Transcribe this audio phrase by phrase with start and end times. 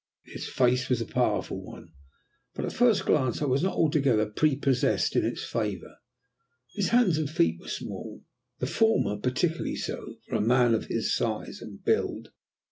[0.25, 1.89] His face was a powerful one,
[2.55, 5.97] but at first glance I was not altogether prepossessed in its favour.
[6.73, 8.23] His hands and feet were small,
[8.57, 12.29] the former particularly so for a man of his size and build.